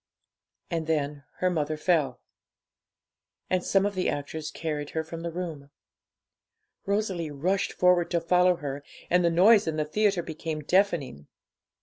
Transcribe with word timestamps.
And 0.71 0.87
then 0.87 1.25
her 1.41 1.51
mother 1.51 1.77
fell, 1.77 2.21
and 3.51 3.63
some 3.63 3.85
of 3.85 3.93
the 3.93 4.09
actors 4.09 4.49
carried 4.49 4.89
her 4.97 5.03
from 5.03 5.21
the 5.21 5.29
room. 5.31 5.69
Rosalie 6.87 7.29
rushed 7.29 7.73
forward 7.73 8.09
to 8.09 8.19
follow 8.19 8.55
her, 8.55 8.83
and 9.11 9.23
the 9.23 9.29
noise 9.29 9.67
in 9.67 9.75
the 9.75 9.85
theatre 9.85 10.23
became 10.23 10.61
deafening. 10.61 11.27